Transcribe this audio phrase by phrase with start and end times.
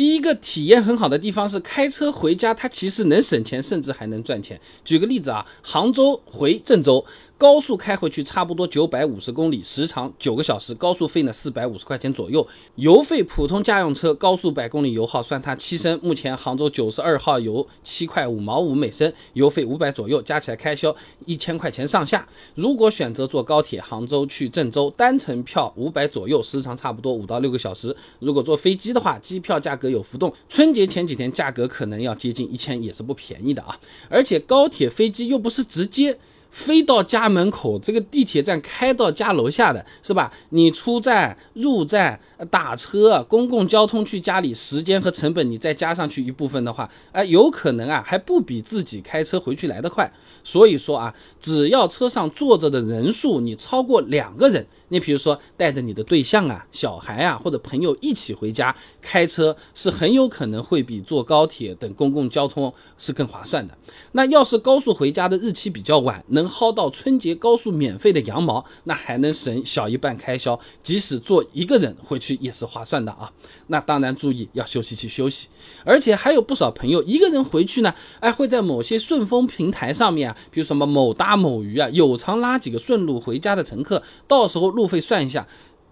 [0.00, 4.58] 第一个体验很好的地方是开车回家，它其实能省钱，甚至还能赚钱。
[4.82, 7.04] 举个例子啊，杭州回郑州。
[7.40, 20.94] 高速开回去差不多九百五十公里，时长九个小时，高速费呢四百五十块钱左右，油费普通家用车高速百公里油耗算它七升，目前杭州九十二号油七块五毛五每升，油费五百左右，加起来开销
[21.24, 22.28] 一千块钱上下。
[22.54, 27.96] 如果选择坐高铁，杭州去郑州单程票五百左右，时长差不多五到六个小时。
[28.18, 33.74] 如果坐飞机的话，机票价格有浮动，春节前几天价格可能要接近一千，也是不便宜的啊。
[34.10, 36.18] 而且高铁飞机又不是直接。
[36.50, 40.32] 飞到家门口，这个地铁站开到家楼下的是吧？
[40.50, 42.18] 你出站、入站、
[42.50, 50.10] 打车、公共交通去家里，时间和成本你再加上去一部分的话，哎，有可能啊，还不比自己开车回去来得快。
[50.42, 54.66] 所以说啊，只要车上坐着的人数你超过两个人。
[54.92, 63.78] 你比如说带着你的对象啊、小孩啊或者朋友一起回家，开车是很有可能会比坐高铁等公共交通是更划算的。
[64.10, 73.30] 那要是高速回家的日期比较晚，能能薅到春节高速免费的羊毛，那还能省小一半开销，即使坐一个人回去也是划算的啊。
[73.66, 75.48] 那当然注意要休息去休息，
[75.84, 84.70] 而且还有不少朋友一个人回去呢，哎会在某些顺丰平台上面啊，比如什么某搭某鱼啊，有偿拉几个顺路回家的乘客，到时候。
[84.70, 85.44] 路费算一下，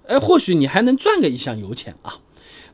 [0.06, 2.14] 哎，或许你还能赚个一箱油钱啊。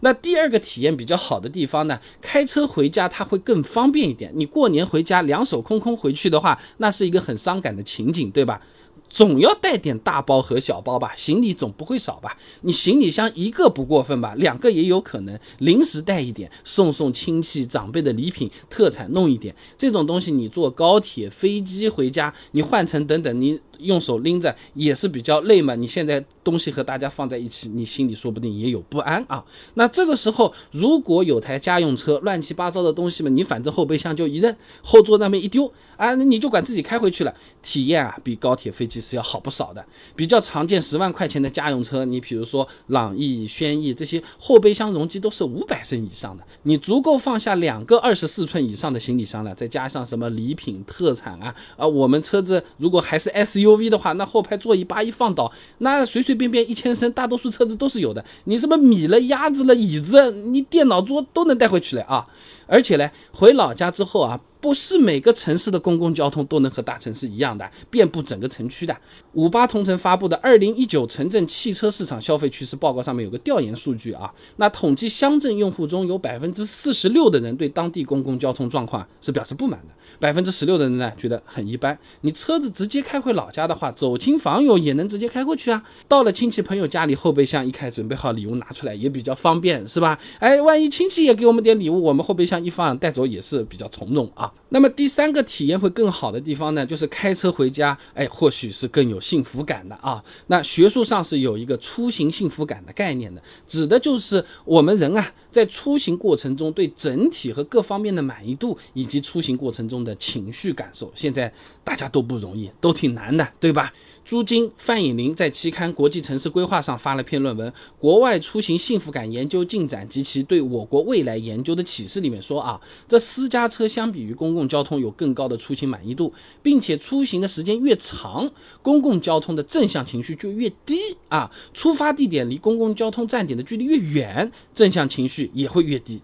[0.00, 4.30] 那第二个体验比较好的地方呢，开车回家它会更方便一点。
[4.34, 8.60] 你过年回家两手空空回去的话，那是一个很伤感的情景，对吧？
[9.08, 12.36] 总要带点大包和小包吧，行李总不会少吧？
[12.62, 15.38] 你行李箱一个不过分吧，两个也有可能。
[15.58, 20.32] 临时带一点，送送亲戚长辈的礼品、特产，弄一点这种东西。
[20.32, 23.60] 你坐高铁、飞机回家，你换乘等等，你。
[23.78, 29.44] 用手拎着也是比较累嘛，你现在东西和大家放在一起，你心里说不定也有不安啊。
[29.74, 39.84] 那这个时候如果有台家用车，乱七八糟的东西嘛，你反正后备箱就一扔，后座那边一丢啊，那你就管自己开回去了，体验啊比高铁飞机是要好不少的。
[40.14, 53.63] 比较常见十万块钱的家用车，你比如说朗逸、轩逸这些，后备箱容积都是五百升以上的，你足够放下两个二十四寸以上的行李箱了，再加上什么礼品、特产啊啊，我们车子如果还是 SU。
[53.64, 58.24] U V 的话，那后排座椅八一放倒，那随随便便一千升，大多数车子都是有的。
[58.44, 62.26] 你什么米了、鸭子了、椅子，你电脑桌都能带回去了啊！
[62.66, 64.40] 而且呢，回老家之后啊。
[64.64, 68.96] 不是每个城市的公共交通都能和大城市一样的，遍布整个城区的。
[69.34, 81.98] 五八同城发布的《二零一九城镇汽车市场消费趋势报告》上面有个调研数据啊，那统计乡镇用户中有百分之四十六的人对当地公共交通状况是表示不满的，百分之十六的人呢觉得很一般。
[82.22, 85.82] 你车子直接开回老家的话，走亲访友也能直接开过去啊。
[86.08, 90.18] 到了亲戚朋友家里，后备箱一开，准备好礼物拿出来也比较方便，是吧？
[90.38, 94.50] 哎，万一亲戚也给我们点礼物，我们后备箱一放带走也是比较从容啊。
[94.70, 100.20] 那么第三个体验会更好的地方呢，就是开车回家，哎，或许是更有幸福感的啊。
[100.48, 111.12] 那学术上是有一个出行幸福感的概念的，指的就是我们人啊，在出行过程中对整体和各方面的满意度，以及出行过程中的情绪感受。
[111.14, 111.52] 现在
[111.84, 113.92] 大家都不容易，都挺难的，对吧？
[114.24, 126.30] 朱晶、范颖玲在期刊《国际城市规划》上发了篇论文《国外出行幸福感研究进展及其对我国未来研究的启示》里面说啊，这私家车相比于公公共交通有更高的出行满意度，
[126.62, 128.50] 并且出行的时间越长，
[128.82, 130.98] 公共交通的正向情绪就越低
[131.30, 131.50] 啊。
[131.72, 136.20] 出发地点离公共交通站点的距离越远，正向情绪也会越低。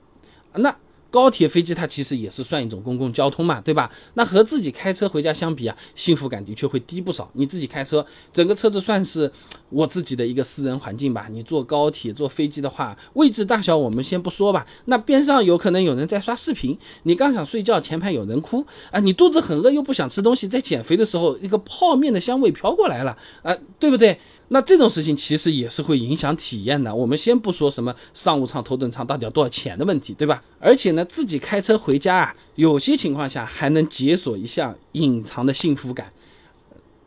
[0.52, 0.76] 那。
[1.12, 3.90] 高铁、飞机它其实也是算一种公共交通嘛，对吧？
[4.14, 7.28] 那和自己开车回家相比啊，幸福感的确会低不少。
[7.32, 9.28] 你自己开车，整个车子算是
[9.70, 11.26] 我自己的一个私人环境吧。
[11.30, 24.18] 你坐高铁、坐飞机的话，位置大小我们先不说吧，那边上有可能有人在刷视频，你刚想睡觉，前排有人哭啊，你肚子很饿又不想吃东西，在减肥的时候，一个泡面的香味飘过来了啊，对不对？
[24.52, 26.92] 那这种事情其实也是会影响体验的。
[26.92, 30.42] 我们先不说什么商务舱、头等舱到底要多少钱的问题，对吧？
[30.58, 36.12] 而且呢，自己开车回家啊，有些情况下还能解锁一项隐藏的幸福感。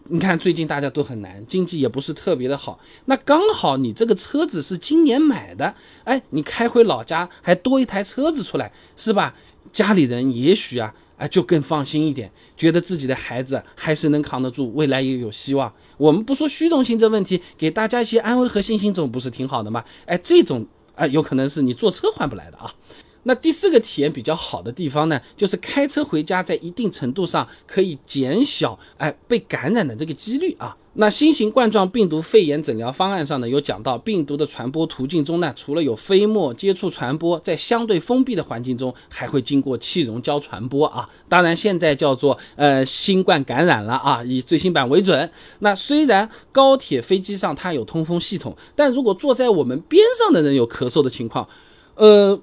[0.10, 5.74] 你看最近大家都很难，经济也不是特别的好，那刚好你这个车子是今年买的，
[6.04, 9.34] 哎，你开回老家还多一台车子出来，是吧？
[9.72, 10.94] 家里人也许啊。
[11.16, 15.72] 啊，就更放心一点，觉得自己的孩子还是能扛得住，未来也有希望。
[15.96, 19.84] 我们不说虚荣心这问题，给大家一些安慰和信心，总不是挺好的吗？
[20.08, 20.66] 哎，这种
[20.96, 22.74] 啊，有可能是你坐车换不来的啊。
[23.24, 30.76] 那第四个体验比较好的地方呢，就是开车回家，在一定程度上可以减小哎被感染的这个几率啊。
[30.96, 41.10] 那新型冠状病毒肺炎诊疗方案上呢，有讲到病毒的传播途径中呢，除了有飞沫接触传播，在相对封闭的环境中，还会经过气溶胶传播啊。
[41.28, 45.28] 当然现在叫做呃新冠感染了啊，以最新版为准。
[45.60, 51.48] 那虽然高铁、飞机上它有通风系统，但如果坐在我们边上的人有咳嗽的情况，
[51.96, 52.40] 呃。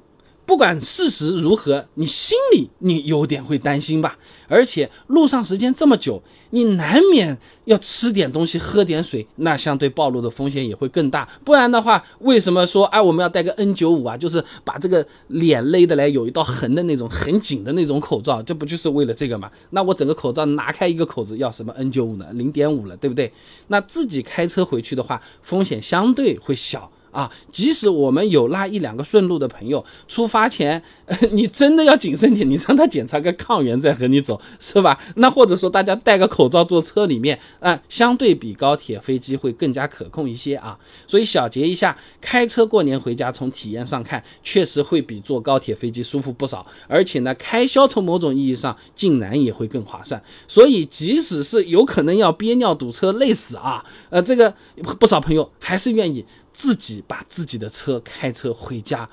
[0.51, 4.19] 不管事实如何，你心里你有点会担心吧？
[4.49, 6.21] 而且路上时间这么久，
[6.51, 11.27] 你难免要吃点东西、喝点水，那相对暴露的风险也会更大。
[11.45, 14.17] 不然的话，为什么说哎我们要戴个 N95 啊？
[14.17, 19.49] 就是把这个脸勒得来有一道痕的那种很紧的那种口罩，这不就是为了这个吗？
[19.71, 22.27] 那我整个口罩拿开一个口子要什么 N95 呢？
[22.33, 23.33] 零点五了，对不对？
[23.69, 26.91] 那自己开车回去的话，风险相对会小。
[27.11, 30.83] 啊，即使我们有拉一两个顺路的朋友，出发前，
[31.33, 34.99] 你真的要谨慎点，你让他检查个抗原再和你走，是吧？
[35.17, 40.79] 那或者说大家戴个口罩坐车里面，啊，相对比高铁、飞机会更加可控一些啊。
[41.07, 50.23] 所以小结一下，开车过年回家，从体验上看，确实会比坐高铁、飞机舒服不少，而且呢，开销从某种意义上竟然也会更划算。
[50.47, 54.55] 所以即使是有可能要憋尿堵车累死啊，呃，这个
[54.99, 56.25] 不少朋友还是愿意。
[56.53, 59.09] 自己把自己的车开车回家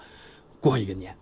[0.59, 1.16] 过一个年。